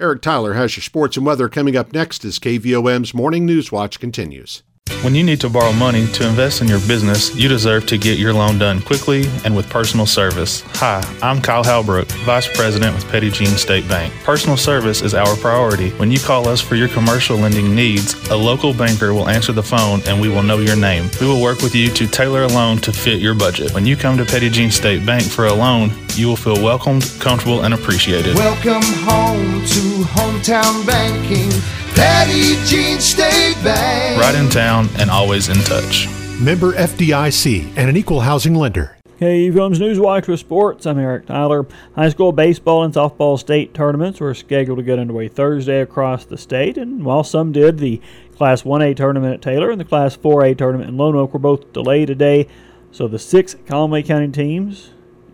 Eric 0.00 0.22
Tyler 0.22 0.54
has 0.54 0.76
your 0.76 0.82
sports 0.82 1.16
and 1.16 1.26
weather 1.26 1.48
coming 1.48 1.76
up 1.76 1.92
next 1.92 2.24
as 2.24 2.38
KVOM's 2.38 3.12
Morning 3.12 3.46
Newswatch 3.46 3.98
continues. 3.98 4.62
When 5.02 5.16
you 5.16 5.24
need 5.24 5.40
to 5.40 5.48
borrow 5.48 5.72
money 5.72 6.06
to 6.06 6.28
invest 6.28 6.60
in 6.60 6.68
your 6.68 6.78
business, 6.86 7.34
you 7.34 7.48
deserve 7.48 7.86
to 7.86 7.98
get 7.98 8.20
your 8.20 8.32
loan 8.32 8.58
done 8.58 8.80
quickly 8.80 9.24
and 9.44 9.56
with 9.56 9.68
personal 9.68 10.06
service. 10.06 10.62
Hi, 10.74 11.02
I'm 11.20 11.42
Kyle 11.42 11.64
Halbrook, 11.64 12.10
Vice 12.24 12.46
President 12.56 12.94
with 12.94 13.08
Petit 13.08 13.30
Jean 13.30 13.56
State 13.56 13.88
Bank. 13.88 14.14
Personal 14.22 14.56
service 14.56 15.02
is 15.02 15.12
our 15.12 15.34
priority. 15.36 15.90
When 15.92 16.12
you 16.12 16.20
call 16.20 16.46
us 16.46 16.60
for 16.60 16.76
your 16.76 16.86
commercial 16.88 17.36
lending 17.36 17.74
needs, 17.74 18.14
a 18.28 18.36
local 18.36 18.72
banker 18.72 19.12
will 19.12 19.28
answer 19.28 19.50
the 19.50 19.62
phone 19.62 20.02
and 20.06 20.20
we 20.20 20.28
will 20.28 20.42
know 20.44 20.58
your 20.58 20.76
name. 20.76 21.10
We 21.20 21.26
will 21.26 21.42
work 21.42 21.62
with 21.62 21.74
you 21.74 21.88
to 21.90 22.06
tailor 22.06 22.44
a 22.44 22.48
loan 22.48 22.78
to 22.78 22.92
fit 22.92 23.20
your 23.20 23.34
budget. 23.34 23.74
When 23.74 23.86
you 23.86 23.96
come 23.96 24.16
to 24.18 24.24
Petit 24.24 24.50
Jean 24.50 24.70
State 24.70 25.04
Bank 25.04 25.24
for 25.24 25.46
a 25.46 25.54
loan, 25.54 25.90
you 26.16 26.28
will 26.28 26.36
feel 26.36 26.62
welcomed, 26.62 27.10
comfortable, 27.20 27.62
and 27.62 27.74
appreciated. 27.74 28.34
Welcome 28.36 28.82
home 29.06 29.60
to 29.66 30.04
hometown 30.04 30.86
banking. 30.86 31.50
Petit 31.94 32.56
Jean 32.66 33.00
State 33.00 33.56
Bank. 33.62 34.20
Right 34.20 34.34
in 34.34 34.48
town 34.48 34.88
and 34.98 35.10
always 35.10 35.48
in 35.48 35.56
touch. 35.64 36.08
Member 36.40 36.72
FDIC 36.72 37.74
and 37.76 37.88
an 37.88 37.96
equal 37.96 38.20
housing 38.20 38.54
lender. 38.54 38.96
KVOM's 39.20 39.78
Newswatch 39.78 40.26
with 40.26 40.40
Sports. 40.40 40.84
I'm 40.84 40.98
Eric 40.98 41.26
Tyler. 41.26 41.64
High 41.94 42.08
school 42.08 42.32
baseball 42.32 42.82
and 42.82 42.92
softball 42.92 43.38
state 43.38 43.72
tournaments 43.72 44.18
were 44.18 44.34
scheduled 44.34 44.78
to 44.78 44.82
get 44.82 44.98
underway 44.98 45.28
Thursday 45.28 45.80
across 45.80 46.24
the 46.24 46.36
state, 46.36 46.76
and 46.76 47.04
while 47.04 47.22
some 47.22 47.52
did, 47.52 47.78
the 47.78 48.00
Class 48.34 48.62
1A 48.62 48.96
tournament 48.96 49.34
at 49.34 49.42
Taylor 49.42 49.70
and 49.70 49.80
the 49.80 49.84
Class 49.84 50.16
4A 50.16 50.58
tournament 50.58 50.90
in 50.90 50.96
Lone 50.96 51.14
Oak 51.14 51.32
were 51.34 51.38
both 51.38 51.72
delayed 51.72 52.08
today. 52.08 52.48
So 52.90 53.06
the 53.06 53.20
six 53.20 53.54
Conway 53.66 54.02
County 54.02 54.28
teams 54.32 54.90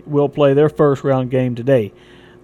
will 0.09 0.29
play 0.29 0.55
their 0.55 0.69
first 0.69 1.05
round 1.05 1.31
game 1.31 1.55
today. 1.55 1.93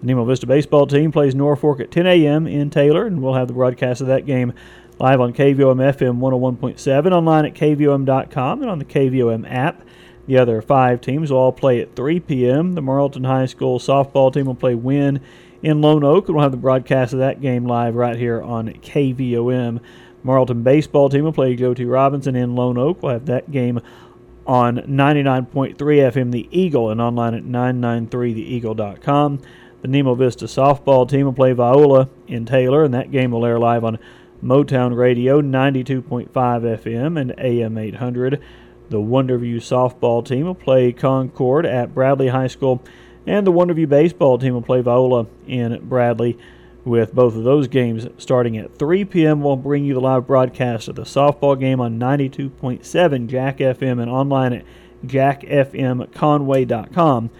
The 0.00 0.06
Nemo 0.06 0.24
Vista 0.24 0.46
baseball 0.46 0.86
team 0.86 1.12
plays 1.12 1.34
Norfolk 1.34 1.80
at 1.80 1.90
10 1.90 2.06
a.m. 2.06 2.46
in 2.46 2.70
Taylor, 2.70 3.06
and 3.06 3.22
we'll 3.22 3.34
have 3.34 3.48
the 3.48 3.54
broadcast 3.54 4.00
of 4.00 4.06
that 4.08 4.26
game 4.26 4.52
live 4.98 5.20
on 5.20 5.32
KVOM 5.32 5.80
FM 5.94 6.18
101.7, 6.18 7.12
online 7.12 7.46
at 7.46 7.54
KVOM.com, 7.54 8.62
and 8.62 8.70
on 8.70 8.78
the 8.78 8.84
KVOM 8.84 9.50
app. 9.50 9.82
The 10.26 10.38
other 10.38 10.62
five 10.62 11.00
teams 11.00 11.30
will 11.30 11.38
all 11.38 11.52
play 11.52 11.80
at 11.80 11.96
3 11.96 12.20
p.m. 12.20 12.72
The 12.72 12.80
Morrilton 12.80 13.26
High 13.26 13.46
School 13.46 13.78
softball 13.78 14.32
team 14.32 14.46
will 14.46 14.54
play 14.54 14.74
Wynne 14.74 15.20
in 15.62 15.80
Lone 15.80 16.04
Oak, 16.04 16.28
and 16.28 16.36
we'll 16.36 16.42
have 16.42 16.52
the 16.52 16.58
broadcast 16.58 17.12
of 17.12 17.18
that 17.18 17.40
game 17.40 17.66
live 17.66 17.94
right 17.94 18.16
here 18.16 18.42
on 18.42 18.68
KVOM. 18.68 19.80
Morrilton 20.24 20.64
baseball 20.64 21.10
team 21.10 21.24
will 21.24 21.32
play 21.32 21.54
Joe 21.54 21.74
T. 21.74 21.84
Robinson 21.84 22.34
in 22.34 22.54
Lone 22.54 22.78
Oak. 22.78 23.02
We'll 23.02 23.12
have 23.12 23.26
that 23.26 23.50
game 23.50 23.80
on 24.46 24.76
99.3 24.76 25.76
FM 25.76 26.32
The 26.32 26.48
Eagle 26.50 26.90
and 26.90 27.00
online 27.00 27.34
at 27.34 27.44
993theeagle.com. 27.44 29.40
The 29.82 29.88
Nemo 29.88 30.14
Vista 30.14 30.46
softball 30.46 31.08
team 31.08 31.26
will 31.26 31.32
play 31.32 31.52
Viola 31.52 32.08
in 32.26 32.46
Taylor, 32.46 32.84
and 32.84 32.94
that 32.94 33.10
game 33.10 33.32
will 33.32 33.44
air 33.44 33.58
live 33.58 33.84
on 33.84 33.98
Motown 34.42 34.96
Radio 34.96 35.40
92.5 35.40 36.30
FM 36.30 37.20
and 37.20 37.34
AM 37.38 37.76
800. 37.78 38.40
The 38.90 38.98
Wonderview 38.98 39.56
softball 39.56 40.24
team 40.24 40.46
will 40.46 40.54
play 40.54 40.92
Concord 40.92 41.66
at 41.66 41.94
Bradley 41.94 42.28
High 42.28 42.46
School, 42.46 42.82
and 43.26 43.46
the 43.46 43.52
Wonderview 43.52 43.88
baseball 43.88 44.38
team 44.38 44.54
will 44.54 44.62
play 44.62 44.80
Viola 44.80 45.26
in 45.46 45.86
Bradley. 45.86 46.38
With 46.84 47.14
both 47.14 47.34
of 47.34 47.44
those 47.44 47.68
games 47.68 48.06
starting 48.18 48.58
at 48.58 48.78
3 48.78 49.06
p.m., 49.06 49.40
we'll 49.40 49.56
bring 49.56 49.84
you 49.84 49.94
the 49.94 50.00
live 50.00 50.26
broadcast 50.26 50.88
of 50.88 50.96
the 50.96 51.02
softball 51.02 51.58
game 51.58 51.80
on 51.80 51.98
92.7 51.98 53.26
Jack 53.26 53.56
FM 53.58 54.02
and 54.02 54.10
online 54.10 54.52
at 54.52 54.64
jackfmconway.com 55.06 57.30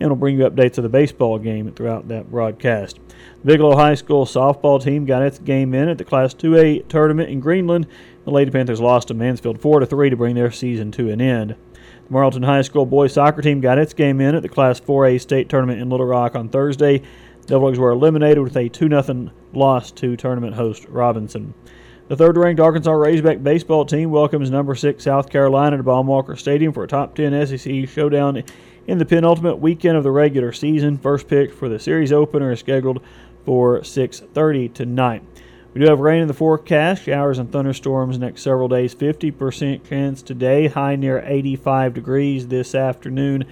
and 0.00 0.10
we'll 0.10 0.16
bring 0.16 0.38
you 0.38 0.48
updates 0.48 0.76
of 0.76 0.82
the 0.82 0.88
baseball 0.88 1.38
game 1.38 1.70
throughout 1.72 2.08
that 2.08 2.30
broadcast. 2.30 2.98
Bigelow 3.44 3.76
High 3.76 3.94
School 3.94 4.26
softball 4.26 4.82
team 4.82 5.04
got 5.04 5.22
its 5.22 5.38
game 5.38 5.74
in 5.74 5.88
at 5.88 5.98
the 5.98 6.04
Class 6.04 6.34
2A 6.34 6.88
tournament 6.88 7.30
in 7.30 7.40
Greenland. 7.40 7.86
The 8.24 8.30
Lady 8.30 8.50
Panthers 8.50 8.80
lost 8.80 9.08
to 9.08 9.14
Mansfield 9.14 9.60
4 9.60 9.80
to 9.80 9.86
3 9.86 10.10
to 10.10 10.16
bring 10.16 10.34
their 10.34 10.50
season 10.50 10.90
to 10.92 11.10
an 11.10 11.20
end. 11.20 11.54
The 12.08 12.12
Morrilton 12.12 12.44
High 12.44 12.62
School 12.62 12.86
boys 12.86 13.12
soccer 13.12 13.40
team 13.40 13.60
got 13.60 13.78
its 13.78 13.94
game 13.94 14.20
in 14.20 14.34
at 14.34 14.42
the 14.42 14.48
Class 14.48 14.80
4A 14.80 15.20
state 15.20 15.48
tournament 15.48 15.80
in 15.80 15.88
Little 15.88 16.06
Rock 16.06 16.34
on 16.34 16.48
Thursday. 16.48 17.02
Devils 17.44 17.78
were 17.78 17.90
eliminated 17.90 18.42
with 18.42 18.56
a 18.56 18.68
2 18.68 18.88
0 18.88 19.30
loss 19.52 19.90
to 19.92 20.16
tournament 20.16 20.54
host 20.54 20.86
Robinson. 20.88 21.54
The 22.08 22.16
third 22.16 22.36
ranked 22.36 22.60
Arkansas 22.60 22.92
Razorback 22.92 23.42
baseball 23.42 23.86
team 23.86 24.10
welcomes 24.10 24.50
number 24.50 24.74
6 24.74 25.02
South 25.02 25.30
Carolina 25.30 25.78
to 25.78 25.82
Baum-Walker 25.82 26.36
Stadium 26.36 26.72
for 26.72 26.84
a 26.84 26.88
top 26.88 27.14
10 27.14 27.46
SEC 27.46 27.88
showdown 27.88 28.42
in 28.86 28.98
the 28.98 29.06
penultimate 29.06 29.58
weekend 29.58 29.96
of 29.96 30.04
the 30.04 30.10
regular 30.10 30.52
season. 30.52 30.98
First 30.98 31.28
pick 31.28 31.52
for 31.52 31.68
the 31.68 31.78
series 31.78 32.12
opener 32.12 32.52
is 32.52 32.60
scheduled 32.60 33.00
for 33.44 33.82
6:30 33.82 34.68
tonight. 34.68 35.22
We 35.72 35.80
do 35.80 35.88
have 35.88 35.98
rain 35.98 36.22
in 36.22 36.28
the 36.28 36.34
forecast, 36.34 37.02
showers 37.02 37.38
and 37.38 37.50
thunderstorms 37.50 38.16
next 38.16 38.42
several 38.42 38.68
days. 38.68 38.94
50% 38.94 39.82
chance 39.82 40.22
today, 40.22 40.68
high 40.68 40.94
near 40.94 41.20
85 41.26 41.94
degrees 41.94 42.46
this 42.46 42.76
afternoon. 42.76 43.44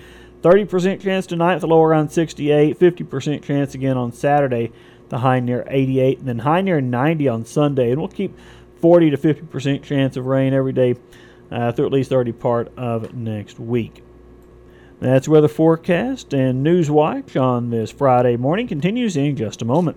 30% 0.42 1.00
chance 1.00 1.26
tonight, 1.26 1.58
the 1.60 1.66
low 1.66 1.82
around 1.82 2.10
68. 2.10 2.78
50% 2.78 3.42
chance 3.42 3.74
again 3.74 3.96
on 3.96 4.12
Saturday, 4.12 4.72
the 5.08 5.18
high 5.18 5.40
near 5.40 5.64
88, 5.68 6.18
and 6.18 6.28
then 6.28 6.38
high 6.40 6.60
near 6.60 6.80
90 6.80 7.28
on 7.28 7.44
Sunday. 7.44 7.90
And 7.90 8.00
we'll 8.00 8.08
keep 8.08 8.36
40 8.80 9.10
to 9.10 9.16
50% 9.16 9.82
chance 9.82 10.16
of 10.16 10.26
rain 10.26 10.52
every 10.52 10.72
day 10.72 10.96
uh, 11.50 11.72
through 11.72 11.86
at 11.86 11.92
least 11.92 12.10
30 12.10 12.32
part 12.32 12.72
of 12.76 13.14
next 13.14 13.60
week. 13.60 14.02
That's 14.98 15.28
weather 15.28 15.48
forecast 15.48 16.32
and 16.32 16.62
news 16.62 16.90
watch 16.90 17.36
on 17.36 17.70
this 17.70 17.90
Friday 17.90 18.36
morning 18.36 18.68
continues 18.68 19.16
in 19.16 19.36
just 19.36 19.62
a 19.62 19.64
moment. 19.64 19.96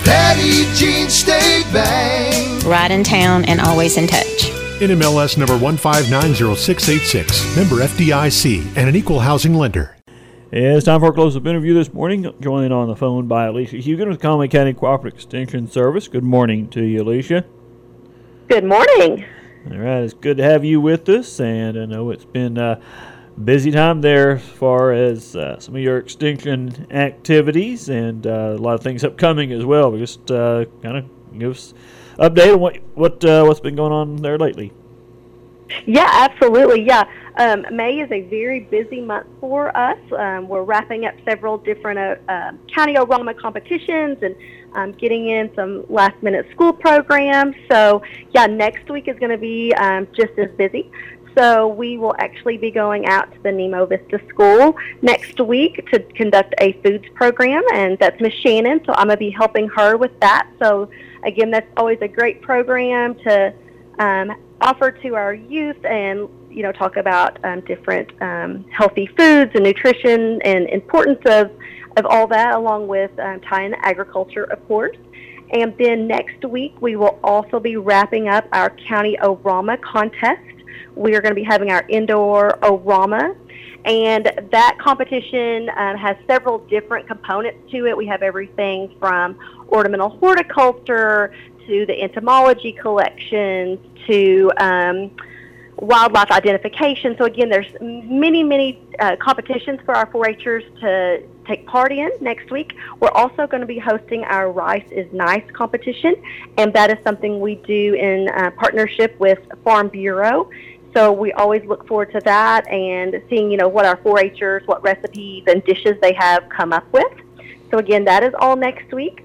Petit 0.11 0.67
Jean 0.75 1.09
State 1.09 1.63
Bank. 1.71 2.65
Right 2.65 2.91
in 2.91 3.01
town 3.01 3.45
and 3.45 3.61
always 3.61 3.95
in 3.95 4.07
touch. 4.07 4.51
NMLS 4.81 5.37
number 5.37 5.53
1590686, 5.53 7.55
member 7.55 7.77
FDIC, 7.77 8.75
and 8.75 8.89
an 8.89 8.97
equal 8.97 9.21
housing 9.21 9.53
lender. 9.53 9.95
It's 10.51 10.85
time 10.85 10.99
for 10.99 11.07
a 11.07 11.13
close-up 11.13 11.45
interview 11.45 11.73
this 11.73 11.93
morning. 11.93 12.29
Joined 12.41 12.73
on 12.73 12.89
the 12.89 12.95
phone 12.97 13.29
by 13.29 13.45
Alicia 13.45 13.77
Hugen 13.77 14.09
with 14.09 14.19
Conway 14.19 14.49
County 14.49 14.73
Cooperative 14.73 15.17
Extension 15.17 15.69
Service. 15.69 16.09
Good 16.09 16.25
morning 16.25 16.67
to 16.71 16.83
you, 16.83 17.03
Alicia. 17.03 17.45
Good 18.49 18.65
morning. 18.65 19.23
All 19.71 19.77
right, 19.77 20.03
it's 20.03 20.13
good 20.13 20.35
to 20.37 20.43
have 20.43 20.65
you 20.65 20.81
with 20.81 21.07
us, 21.07 21.39
and 21.39 21.79
I 21.79 21.85
know 21.85 22.09
it's 22.09 22.25
been 22.25 22.57
a 22.57 22.81
busy 23.43 23.71
time 23.71 24.01
there 24.01 24.31
as 24.31 24.43
far 24.43 24.91
as 24.91 25.35
uh, 25.35 25.59
some 25.59 25.75
of 25.75 25.81
your 25.81 25.97
extension 25.97 26.87
activities 26.91 27.89
and 27.89 28.27
uh, 28.27 28.55
a 28.55 28.57
lot 28.57 28.75
of 28.75 28.81
things 28.81 29.03
upcoming 29.03 29.51
as 29.51 29.65
well. 29.65 29.95
Just 29.97 30.29
uh, 30.31 30.65
kind 30.81 30.97
of 30.97 31.05
give 31.37 31.51
us 31.51 31.73
update 32.17 32.53
on 32.53 32.59
what 32.59 32.77
what 32.95 33.23
uh, 33.25 33.43
what's 33.43 33.59
been 33.59 33.75
going 33.75 33.91
on 33.91 34.17
there 34.17 34.37
lately. 34.37 34.71
Yeah, 35.85 36.09
absolutely. 36.11 36.83
Yeah, 36.83 37.05
um, 37.37 37.65
May 37.71 37.99
is 37.99 38.11
a 38.11 38.21
very 38.23 38.61
busy 38.61 39.01
month 39.01 39.27
for 39.39 39.75
us. 39.75 39.97
Um, 40.11 40.47
we're 40.49 40.63
wrapping 40.63 41.05
up 41.05 41.15
several 41.25 41.57
different 41.57 41.97
uh, 41.97 42.31
uh, 42.31 42.51
county 42.73 42.95
Orama 42.95 43.37
competitions 43.37 44.17
and 44.21 44.35
um, 44.73 44.91
getting 44.93 45.29
in 45.29 45.53
some 45.55 45.85
last 45.89 46.21
minute 46.21 46.45
school 46.51 46.73
programs. 46.73 47.55
So, 47.69 48.01
yeah, 48.31 48.47
next 48.47 48.89
week 48.89 49.07
is 49.07 49.17
going 49.19 49.31
to 49.31 49.37
be 49.37 49.73
um, 49.75 50.07
just 50.13 50.37
as 50.37 50.51
busy. 50.57 50.91
So 51.37 51.67
we 51.67 51.97
will 51.97 52.15
actually 52.19 52.57
be 52.57 52.71
going 52.71 53.05
out 53.05 53.31
to 53.33 53.43
the 53.43 53.51
Nemo 53.51 53.85
Vista 53.85 54.19
School 54.29 54.75
next 55.01 55.39
week 55.39 55.89
to 55.91 55.99
conduct 55.99 56.53
a 56.59 56.73
foods 56.83 57.05
program, 57.13 57.63
and 57.73 57.97
that's 57.99 58.19
Miss 58.19 58.33
Shannon. 58.33 58.81
So 58.85 58.93
I'm 58.93 59.07
going 59.07 59.17
to 59.17 59.17
be 59.17 59.29
helping 59.29 59.69
her 59.69 59.97
with 59.97 60.17
that. 60.19 60.49
So 60.61 60.89
again, 61.23 61.51
that's 61.51 61.71
always 61.77 61.99
a 62.01 62.07
great 62.07 62.41
program 62.41 63.15
to 63.19 63.53
um, 63.99 64.33
offer 64.59 64.91
to 64.91 65.15
our 65.15 65.33
youth 65.33 65.83
and 65.85 66.29
you 66.49 66.63
know 66.63 66.71
talk 66.71 66.97
about 66.97 67.43
um, 67.45 67.61
different 67.61 68.09
um, 68.21 68.65
healthy 68.71 69.07
foods 69.17 69.51
and 69.55 69.63
nutrition 69.63 70.41
and 70.43 70.67
importance 70.69 71.19
of 71.25 71.51
of 71.97 72.05
all 72.05 72.27
that, 72.27 72.55
along 72.55 72.87
with 72.87 73.11
um, 73.19 73.41
tie-in 73.41 73.73
agriculture, 73.75 74.45
of 74.45 74.65
course. 74.67 74.95
And 75.51 75.77
then 75.77 76.07
next 76.07 76.45
week 76.45 76.81
we 76.81 76.95
will 76.95 77.19
also 77.23 77.59
be 77.59 77.75
wrapping 77.75 78.29
up 78.29 78.47
our 78.53 78.69
county 78.87 79.17
Orama 79.21 79.81
contest. 79.81 80.41
We 80.95 81.15
are 81.15 81.21
going 81.21 81.31
to 81.31 81.39
be 81.39 81.43
having 81.43 81.71
our 81.71 81.85
indoor 81.89 82.57
Orama. 82.61 83.35
And 83.83 84.31
that 84.51 84.77
competition 84.79 85.69
um, 85.75 85.97
has 85.97 86.15
several 86.27 86.59
different 86.59 87.07
components 87.07 87.71
to 87.71 87.87
it. 87.87 87.97
We 87.97 88.05
have 88.05 88.21
everything 88.21 88.95
from 88.99 89.39
ornamental 89.69 90.09
horticulture 90.09 91.33
to 91.65 91.85
the 91.85 92.01
entomology 92.01 92.73
collections 92.73 93.79
to 94.07 94.51
um, 94.57 95.11
wildlife 95.77 96.29
identification. 96.31 97.15
So 97.17 97.25
again, 97.25 97.49
there's 97.49 97.73
many, 97.81 98.43
many 98.43 98.81
uh, 98.99 99.15
competitions 99.15 99.79
for 99.83 99.95
our 99.95 100.05
4-Hers 100.07 100.63
to 100.81 101.23
take 101.47 101.65
part 101.65 101.91
in 101.91 102.11
next 102.21 102.51
week. 102.51 102.75
We're 102.99 103.09
also 103.09 103.47
going 103.47 103.61
to 103.61 103.67
be 103.67 103.79
hosting 103.79 104.23
our 104.25 104.51
Rice 104.51 104.89
is 104.91 105.11
Nice 105.11 105.43
competition, 105.53 106.15
and 106.57 106.71
that 106.73 106.91
is 106.91 107.03
something 107.03 107.39
we 107.39 107.55
do 107.55 107.95
in 107.95 108.29
uh, 108.29 108.51
partnership 108.51 109.19
with 109.19 109.39
Farm 109.63 109.87
Bureau. 109.89 110.49
So 110.93 111.11
we 111.11 111.31
always 111.33 111.63
look 111.65 111.87
forward 111.87 112.11
to 112.11 112.19
that 112.21 112.67
and 112.67 113.21
seeing, 113.29 113.49
you 113.49 113.57
know, 113.57 113.67
what 113.67 113.85
our 113.85 113.97
4-Hers, 113.97 114.63
what 114.65 114.83
recipes 114.83 115.43
and 115.47 115.63
dishes 115.63 115.97
they 116.01 116.13
have 116.13 116.49
come 116.49 116.73
up 116.73 116.91
with. 116.91 117.13
So 117.69 117.77
again, 117.77 118.03
that 118.05 118.23
is 118.23 118.33
all 118.39 118.55
next 118.55 118.93
week. 118.93 119.23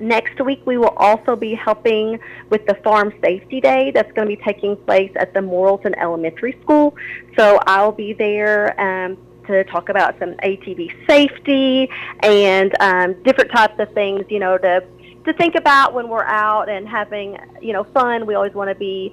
Next 0.00 0.40
week, 0.40 0.62
we 0.64 0.78
will 0.78 0.94
also 0.96 1.36
be 1.36 1.54
helping 1.54 2.18
with 2.48 2.66
the 2.66 2.74
Farm 2.76 3.12
Safety 3.22 3.60
Day 3.60 3.90
that's 3.90 4.10
going 4.12 4.28
to 4.28 4.36
be 4.36 4.42
taking 4.42 4.76
place 4.76 5.12
at 5.14 5.34
the 5.34 5.40
Morrilton 5.40 5.94
Elementary 6.00 6.58
School. 6.62 6.96
So 7.36 7.60
I'll 7.66 7.92
be 7.92 8.14
there 8.14 8.80
um, 8.80 9.18
to 9.46 9.62
talk 9.64 9.90
about 9.90 10.18
some 10.18 10.32
ATV 10.36 11.06
safety 11.06 11.90
and 12.20 12.74
um, 12.80 13.22
different 13.22 13.52
types 13.52 13.78
of 13.78 13.92
things, 13.92 14.24
you 14.28 14.38
know, 14.38 14.56
to 14.58 14.84
to 15.26 15.34
think 15.34 15.54
about 15.54 15.92
when 15.92 16.08
we're 16.08 16.24
out 16.24 16.70
and 16.70 16.88
having, 16.88 17.36
you 17.60 17.74
know, 17.74 17.84
fun. 17.84 18.24
We 18.24 18.34
always 18.34 18.54
want 18.54 18.70
to 18.70 18.74
be 18.74 19.12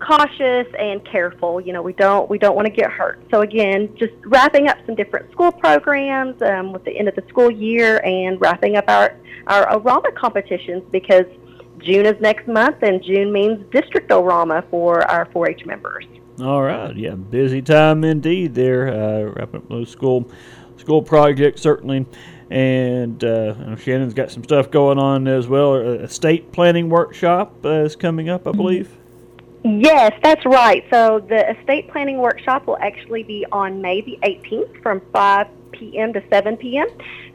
cautious 0.00 0.66
and 0.78 1.04
careful. 1.04 1.60
You 1.60 1.72
know, 1.72 1.82
we 1.82 1.92
don't 1.92 2.28
we 2.28 2.38
don't 2.38 2.56
want 2.56 2.66
to 2.66 2.72
get 2.72 2.90
hurt. 2.90 3.20
So 3.30 3.42
again, 3.42 3.94
just 3.96 4.12
wrapping 4.24 4.68
up 4.68 4.78
some 4.86 4.94
different 4.94 5.30
school 5.32 5.52
programs 5.52 6.40
um, 6.42 6.72
with 6.72 6.84
the 6.84 6.96
end 6.96 7.08
of 7.08 7.14
the 7.14 7.24
school 7.28 7.50
year 7.50 8.00
and 8.04 8.40
wrapping 8.40 8.76
up 8.76 8.84
our 8.88 9.16
our 9.46 9.66
Orama 9.78 10.14
competitions 10.14 10.82
because 10.90 11.26
June 11.78 12.06
is 12.06 12.20
next 12.20 12.48
month 12.48 12.82
and 12.82 13.02
June 13.02 13.32
means 13.32 13.64
district 13.70 14.10
Orama 14.10 14.68
for 14.70 15.08
our 15.08 15.26
4-H 15.26 15.64
members. 15.64 16.04
All 16.40 16.62
right, 16.62 16.94
yeah, 16.96 17.14
busy 17.14 17.62
time 17.62 18.04
indeed 18.04 18.54
there. 18.54 18.88
Uh, 18.88 19.32
wrapping 19.32 19.60
up 19.60 19.68
those 19.68 19.90
school 19.90 20.30
school 20.76 21.02
projects 21.02 21.60
certainly. 21.62 22.06
And 22.50 23.22
uh, 23.22 23.76
Shannon's 23.76 24.14
got 24.14 24.30
some 24.30 24.42
stuff 24.42 24.70
going 24.70 24.98
on 24.98 25.28
as 25.28 25.46
well. 25.46 25.74
A 25.74 26.08
state 26.08 26.50
planning 26.50 26.88
workshop 26.88 27.56
uh, 27.64 27.84
is 27.84 27.94
coming 27.94 28.30
up, 28.30 28.48
I 28.48 28.52
believe. 28.52 28.96
Yes, 29.64 30.12
that's 30.22 30.44
right. 30.46 30.84
So 30.90 31.20
the 31.28 31.50
estate 31.58 31.90
planning 31.90 32.18
workshop 32.18 32.66
will 32.66 32.78
actually 32.78 33.24
be 33.24 33.44
on 33.50 33.82
May 33.82 34.00
the 34.00 34.18
18th 34.22 34.82
from 34.82 35.02
5 35.12 35.46
p.m. 35.72 36.12
to 36.12 36.22
7 36.30 36.56
p.m. 36.56 36.86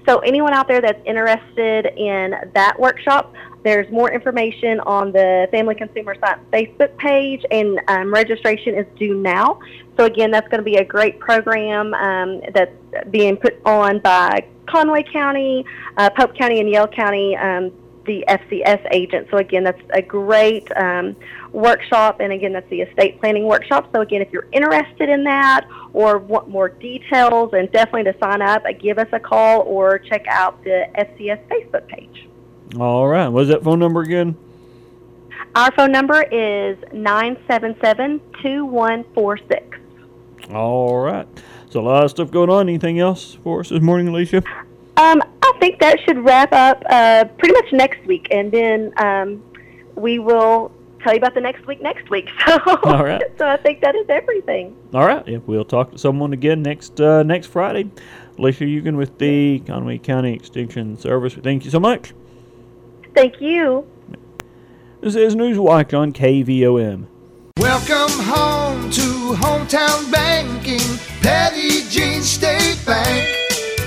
So 0.07 0.19
anyone 0.19 0.53
out 0.53 0.67
there 0.67 0.81
that's 0.81 1.01
interested 1.05 1.85
in 1.97 2.35
that 2.53 2.79
workshop, 2.79 3.33
there's 3.63 3.89
more 3.91 4.11
information 4.11 4.79
on 4.81 5.11
the 5.11 5.47
Family 5.51 5.75
Consumer 5.75 6.15
Science 6.19 6.41
Facebook 6.51 6.95
page, 6.97 7.45
and 7.51 7.79
um, 7.87 8.13
registration 8.13 8.75
is 8.75 8.85
due 8.97 9.15
now. 9.15 9.59
So 9.97 10.05
again, 10.05 10.31
that's 10.31 10.47
going 10.49 10.59
to 10.59 10.65
be 10.65 10.75
a 10.77 10.85
great 10.85 11.19
program 11.19 11.93
um, 11.93 12.41
that's 12.53 12.75
being 13.11 13.37
put 13.37 13.55
on 13.65 13.99
by 13.99 14.45
Conway 14.67 15.03
County, 15.03 15.65
uh, 15.97 16.09
Pope 16.09 16.35
County, 16.35 16.59
and 16.59 16.69
Yell 16.69 16.87
County. 16.87 17.37
Um, 17.37 17.71
the 18.05 18.23
FCS 18.27 18.87
agent. 18.91 19.27
So 19.31 19.37
again, 19.37 19.63
that's 19.63 19.81
a 19.91 20.01
great 20.01 20.67
um, 20.77 21.15
workshop, 21.51 22.19
and 22.19 22.33
again, 22.33 22.53
that's 22.53 22.69
the 22.69 22.81
estate 22.81 23.19
planning 23.19 23.45
workshop. 23.45 23.89
So 23.93 24.01
again, 24.01 24.21
if 24.21 24.31
you're 24.31 24.47
interested 24.51 25.09
in 25.09 25.23
that 25.23 25.67
or 25.93 26.17
want 26.17 26.49
more 26.49 26.69
details, 26.69 27.53
and 27.53 27.71
definitely 27.71 28.11
to 28.11 28.17
sign 28.19 28.41
up, 28.41 28.63
uh, 28.65 28.73
give 28.73 28.97
us 28.97 29.07
a 29.11 29.19
call 29.19 29.61
or 29.61 29.99
check 29.99 30.25
out 30.27 30.63
the 30.63 30.87
FCS 30.95 31.39
Facebook 31.47 31.87
page. 31.87 32.27
All 32.79 33.07
right, 33.07 33.27
what's 33.27 33.49
that 33.49 33.63
phone 33.63 33.79
number 33.79 34.01
again? 34.01 34.35
Our 35.55 35.71
phone 35.73 35.91
number 35.91 36.23
is 36.23 36.77
nine 36.91 37.37
seven 37.47 37.75
seven 37.81 38.19
two 38.41 38.65
one 38.65 39.05
four 39.13 39.37
six. 39.37 39.77
All 40.51 40.97
right. 40.97 41.27
So 41.69 41.79
a 41.79 41.81
lot 41.81 42.03
of 42.03 42.11
stuff 42.11 42.31
going 42.31 42.49
on. 42.49 42.69
Anything 42.69 42.99
else 42.99 43.35
for 43.35 43.59
us 43.61 43.69
this 43.69 43.81
morning, 43.81 44.07
Alicia? 44.07 44.43
Um, 44.97 45.21
I 45.53 45.59
think 45.59 45.79
that 45.79 45.99
should 46.01 46.17
wrap 46.23 46.51
up 46.51 46.83
uh, 46.89 47.25
pretty 47.37 47.53
much 47.53 47.71
next 47.71 48.05
week, 48.05 48.27
and 48.31 48.51
then 48.51 48.93
um, 48.97 49.43
we 49.95 50.19
will 50.19 50.71
tell 51.01 51.13
you 51.13 51.17
about 51.19 51.33
the 51.33 51.41
next 51.41 51.65
week 51.67 51.81
next 51.81 52.09
week. 52.09 52.29
So, 52.47 52.59
All 52.83 53.03
right. 53.03 53.21
so 53.37 53.47
I 53.47 53.57
think 53.57 53.81
that 53.81 53.95
is 53.95 54.05
everything. 54.09 54.75
All 54.93 55.05
right. 55.05 55.25
Yeah, 55.27 55.39
we'll 55.45 55.65
talk 55.65 55.91
to 55.91 55.97
someone 55.97 56.33
again 56.33 56.61
next 56.61 56.99
uh, 56.99 57.23
next 57.23 57.47
Friday. 57.47 57.89
Alicia 58.37 58.63
Hugen 58.65 58.95
with 58.97 59.17
the 59.19 59.59
Conway 59.59 59.99
County 59.99 60.33
Extension 60.33 60.97
Service. 60.97 61.35
Thank 61.35 61.65
you 61.65 61.71
so 61.71 61.79
much. 61.79 62.13
Thank 63.13 63.39
you. 63.39 63.85
This 65.01 65.15
is 65.15 65.35
Newswatch 65.35 65.97
on 65.97 66.13
KVOM. 66.13 67.07
Welcome 67.57 68.23
home 68.25 68.89
to 68.91 69.35
hometown 69.35 70.11
banking, 70.11 70.79
Petit 71.21 71.87
Jean 71.89 72.21
State 72.21 72.79
Bank. 72.85 73.42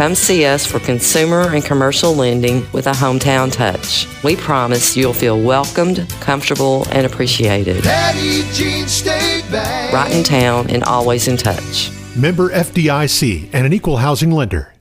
Come 0.00 0.14
see 0.14 0.46
us 0.46 0.64
for 0.64 0.80
consumer 0.80 1.50
and 1.54 1.62
commercial 1.62 2.14
lending 2.14 2.64
with 2.72 2.86
a 2.86 2.92
hometown 2.92 3.52
touch. 3.52 4.08
We 4.24 4.34
promise 4.34 4.96
you'll 4.96 5.12
feel 5.12 5.38
welcomed, 5.38 6.08
comfortable, 6.22 6.86
and 6.90 7.04
appreciated. 7.04 7.82
Petit 7.82 8.50
Jean 8.54 8.88
State 8.88 9.44
Bank. 9.50 9.92
Right 9.92 10.10
in 10.10 10.24
town 10.24 10.70
and 10.70 10.82
always 10.84 11.28
in 11.28 11.36
touch. 11.36 11.90
Member 12.16 12.48
FDIC 12.48 13.50
and 13.52 13.66
an 13.66 13.74
equal 13.74 13.98
housing 13.98 14.30
lender. 14.30 14.72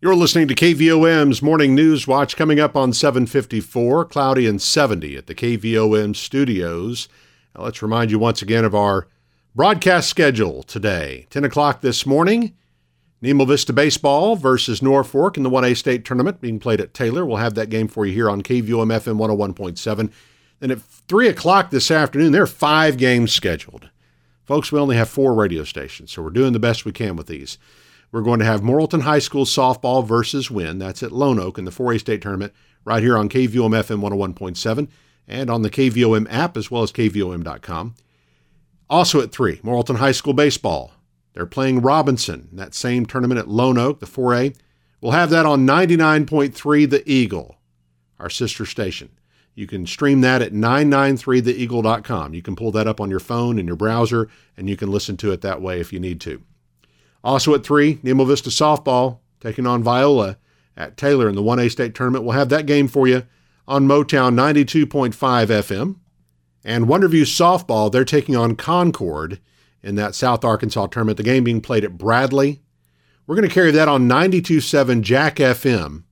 You're 0.00 0.16
listening 0.16 0.48
to 0.48 0.56
KVOM's 0.56 1.40
Morning 1.40 1.76
News 1.76 2.08
Watch 2.08 2.36
coming 2.36 2.58
up 2.58 2.74
on 2.74 2.92
754, 2.92 4.06
cloudy 4.06 4.48
and 4.48 4.60
70 4.60 5.16
at 5.16 5.28
the 5.28 5.36
KVOM 5.36 6.16
studios. 6.16 7.08
Now 7.54 7.62
let's 7.62 7.80
remind 7.80 8.10
you 8.10 8.18
once 8.18 8.42
again 8.42 8.64
of 8.64 8.74
our 8.74 9.06
broadcast 9.54 10.08
schedule 10.08 10.64
today. 10.64 11.28
10 11.30 11.44
o'clock 11.44 11.80
this 11.80 12.04
morning. 12.04 12.56
Nemo 13.24 13.46
Vista 13.46 13.72
Baseball 13.72 14.36
versus 14.36 14.82
Norfolk 14.82 15.38
in 15.38 15.44
the 15.44 15.50
1A 15.50 15.78
state 15.78 16.04
tournament 16.04 16.42
being 16.42 16.58
played 16.58 16.78
at 16.78 16.92
Taylor. 16.92 17.24
We'll 17.24 17.38
have 17.38 17.54
that 17.54 17.70
game 17.70 17.88
for 17.88 18.04
you 18.04 18.12
here 18.12 18.28
on 18.28 18.42
KVOM 18.42 18.92
FM 18.92 19.16
101.7. 19.16 20.12
Then 20.60 20.70
at 20.70 20.82
3 20.82 21.28
o'clock 21.28 21.70
this 21.70 21.90
afternoon, 21.90 22.32
there 22.32 22.42
are 22.42 22.46
five 22.46 22.98
games 22.98 23.32
scheduled. 23.32 23.88
Folks, 24.44 24.70
we 24.70 24.78
only 24.78 24.96
have 24.96 25.08
four 25.08 25.32
radio 25.32 25.64
stations, 25.64 26.12
so 26.12 26.20
we're 26.20 26.28
doing 26.28 26.52
the 26.52 26.58
best 26.58 26.84
we 26.84 26.92
can 26.92 27.16
with 27.16 27.26
these. 27.26 27.56
We're 28.12 28.20
going 28.20 28.40
to 28.40 28.44
have 28.44 28.60
Morrilton 28.60 29.00
High 29.00 29.20
School 29.20 29.46
softball 29.46 30.06
versus 30.06 30.50
Wynne. 30.50 30.78
That's 30.78 31.02
at 31.02 31.10
Lone 31.10 31.38
Oak 31.38 31.56
in 31.56 31.64
the 31.64 31.70
4A 31.70 32.00
state 32.00 32.20
tournament 32.20 32.52
right 32.84 33.02
here 33.02 33.16
on 33.16 33.30
KVOM 33.30 33.70
FM 33.70 34.02
101.7 34.02 34.86
and 35.26 35.48
on 35.48 35.62
the 35.62 35.70
KVOM 35.70 36.26
app 36.28 36.58
as 36.58 36.70
well 36.70 36.82
as 36.82 36.92
KVOM.com. 36.92 37.94
Also 38.90 39.22
at 39.22 39.32
3, 39.32 39.60
Morrilton 39.60 39.96
High 39.96 40.12
School 40.12 40.34
baseball 40.34 40.92
they're 41.34 41.46
playing 41.46 41.82
Robinson 41.82 42.48
in 42.50 42.56
that 42.56 42.74
same 42.74 43.04
tournament 43.04 43.38
at 43.38 43.48
Lone 43.48 43.76
Oak, 43.76 44.00
the 44.00 44.06
4A. 44.06 44.56
We'll 45.00 45.12
have 45.12 45.30
that 45.30 45.44
on 45.44 45.66
99.3 45.66 46.88
The 46.88 47.08
Eagle, 47.10 47.56
our 48.18 48.30
sister 48.30 48.64
station. 48.64 49.10
You 49.54 49.66
can 49.66 49.86
stream 49.86 50.20
that 50.22 50.42
at 50.42 50.52
993theeagle.com. 50.52 52.34
You 52.34 52.42
can 52.42 52.56
pull 52.56 52.72
that 52.72 52.86
up 52.86 53.00
on 53.00 53.10
your 53.10 53.20
phone 53.20 53.58
and 53.58 53.68
your 53.68 53.76
browser, 53.76 54.28
and 54.56 54.68
you 54.68 54.76
can 54.76 54.90
listen 54.90 55.16
to 55.18 55.32
it 55.32 55.42
that 55.42 55.60
way 55.60 55.80
if 55.80 55.92
you 55.92 56.00
need 56.00 56.20
to. 56.22 56.42
Also 57.22 57.54
at 57.54 57.64
3, 57.64 58.00
Nemo 58.02 58.24
Vista 58.24 58.50
Softball 58.50 59.18
taking 59.40 59.66
on 59.66 59.82
Viola 59.82 60.38
at 60.76 60.96
Taylor 60.96 61.28
in 61.28 61.34
the 61.34 61.42
1A 61.42 61.70
state 61.70 61.94
tournament. 61.94 62.24
We'll 62.24 62.36
have 62.36 62.48
that 62.48 62.66
game 62.66 62.88
for 62.88 63.06
you 63.06 63.24
on 63.68 63.86
Motown 63.86 64.34
92.5 64.34 65.14
FM. 65.14 65.96
And 66.64 66.86
Wonderview 66.86 67.22
Softball, 67.22 67.92
they're 67.92 68.04
taking 68.04 68.36
on 68.36 68.56
Concord 68.56 69.38
in 69.84 69.94
that 69.96 70.14
South 70.14 70.44
Arkansas 70.44 70.86
tournament. 70.86 71.18
The 71.18 71.22
game 71.22 71.44
being 71.44 71.60
played 71.60 71.84
at 71.84 71.98
Bradley. 71.98 72.62
We're 73.26 73.36
going 73.36 73.48
to 73.48 73.54
carry 73.54 73.70
that 73.70 73.88
on 73.88 74.08
92.7 74.08 75.02
Jack 75.02 75.36
FM. 75.36 76.02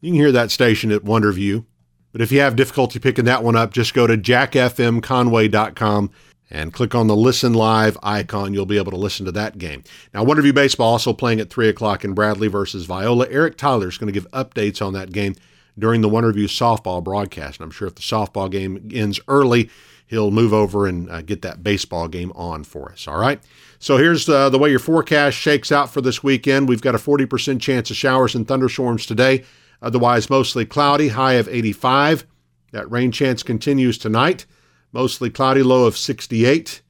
You 0.00 0.10
can 0.10 0.14
hear 0.14 0.32
that 0.32 0.50
station 0.50 0.92
at 0.92 1.02
Wonderview. 1.02 1.64
But 2.12 2.20
if 2.20 2.32
you 2.32 2.40
have 2.40 2.56
difficulty 2.56 2.98
picking 2.98 3.24
that 3.26 3.44
one 3.44 3.56
up, 3.56 3.72
just 3.72 3.94
go 3.94 4.06
to 4.06 4.18
jackfmconway.com 4.18 6.10
and 6.50 6.72
click 6.72 6.94
on 6.94 7.06
the 7.06 7.14
Listen 7.14 7.54
Live 7.54 7.96
icon. 8.02 8.52
You'll 8.52 8.66
be 8.66 8.78
able 8.78 8.90
to 8.90 8.96
listen 8.98 9.26
to 9.26 9.32
that 9.32 9.58
game. 9.58 9.84
Now, 10.12 10.24
Wonderview 10.24 10.52
Baseball 10.52 10.92
also 10.92 11.12
playing 11.12 11.38
at 11.38 11.50
3 11.50 11.68
o'clock 11.68 12.04
in 12.04 12.14
Bradley 12.14 12.48
versus 12.48 12.86
Viola. 12.86 13.28
Eric 13.30 13.56
Tyler 13.56 13.88
is 13.88 13.98
going 13.98 14.12
to 14.12 14.20
give 14.20 14.28
updates 14.32 14.84
on 14.84 14.92
that 14.94 15.12
game 15.12 15.36
during 15.78 16.00
the 16.00 16.08
Wonderview 16.08 16.44
softball 16.46 17.02
broadcast. 17.02 17.60
And 17.60 17.64
I'm 17.64 17.70
sure 17.70 17.86
if 17.86 17.94
the 17.94 18.02
softball 18.02 18.50
game 18.50 18.90
ends 18.92 19.20
early, 19.28 19.70
he'll 20.10 20.30
move 20.30 20.52
over 20.52 20.86
and 20.86 21.10
uh, 21.10 21.22
get 21.22 21.40
that 21.42 21.62
baseball 21.62 22.06
game 22.08 22.32
on 22.34 22.64
for 22.64 22.92
us. 22.92 23.08
All 23.08 23.18
right. 23.18 23.40
So 23.78 23.96
here's 23.96 24.28
uh, 24.28 24.50
the 24.50 24.58
way 24.58 24.68
your 24.68 24.78
forecast 24.78 25.38
shakes 25.38 25.72
out 25.72 25.90
for 25.90 26.02
this 26.02 26.22
weekend. 26.22 26.68
We've 26.68 26.82
got 26.82 26.94
a 26.94 26.98
40% 26.98 27.60
chance 27.60 27.90
of 27.90 27.96
showers 27.96 28.34
and 28.34 28.46
thunderstorms 28.46 29.06
today, 29.06 29.44
Otherwise, 29.82 30.28
mostly 30.28 30.66
cloudy, 30.66 31.08
high 31.08 31.34
of 31.34 31.48
85. 31.48 32.26
That 32.72 32.90
rain 32.90 33.12
chance 33.12 33.42
continues 33.42 33.98
tonight. 33.98 34.46
Mostly 34.92 35.30
cloudy, 35.30 35.62
low 35.62 35.86
of 35.86 35.96
68. 35.96 36.82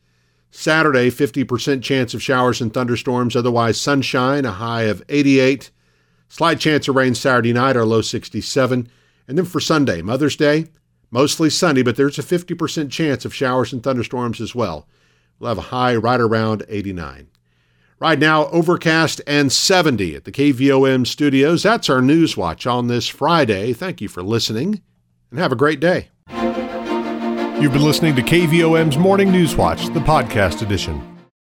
Saturday, 0.50 1.10
50% 1.10 1.82
chance 1.82 2.12
of 2.12 2.22
showers 2.22 2.60
and 2.60 2.74
thunderstorms, 2.74 3.36
otherwise 3.36 3.80
sunshine, 3.80 4.44
a 4.44 4.52
high 4.52 4.82
of 4.82 5.02
88. 5.08 5.70
Slight 6.28 6.58
chance 6.58 6.88
of 6.88 6.96
rain 6.96 7.14
Saturday 7.14 7.52
night, 7.52 7.76
our 7.76 7.84
low 7.84 8.00
67. 8.00 8.88
And 9.28 9.38
then 9.38 9.44
for 9.44 9.60
Sunday, 9.60 10.02
Mother's 10.02 10.36
Day, 10.36 10.66
mostly 11.10 11.50
sunny, 11.50 11.82
but 11.82 11.96
there's 11.96 12.18
a 12.18 12.22
50% 12.22 12.90
chance 12.90 13.24
of 13.24 13.34
showers 13.34 13.72
and 13.72 13.82
thunderstorms 13.82 14.40
as 14.40 14.54
well. 14.54 14.86
We'll 15.38 15.48
have 15.48 15.58
a 15.58 15.62
high 15.62 15.96
right 15.96 16.20
around 16.20 16.64
89. 16.68 17.28
Right 17.98 18.18
now, 18.18 18.46
overcast 18.46 19.20
and 19.26 19.52
70 19.52 20.16
at 20.16 20.24
the 20.24 20.32
KVOM 20.32 21.06
studios. 21.06 21.62
That's 21.62 21.90
our 21.90 22.00
News 22.00 22.36
Watch 22.36 22.66
on 22.66 22.86
this 22.86 23.08
Friday. 23.08 23.72
Thank 23.74 24.00
you 24.00 24.08
for 24.08 24.22
listening 24.22 24.80
and 25.30 25.38
have 25.38 25.52
a 25.52 25.56
great 25.56 25.80
day. 25.80 26.08
You've 27.60 27.74
been 27.74 27.82
listening 27.82 28.16
to 28.16 28.22
KVOM's 28.22 28.96
Morning 28.96 29.30
News 29.30 29.54
Watch, 29.54 29.84
the 29.88 30.00
podcast 30.00 30.62
edition. 30.62 31.19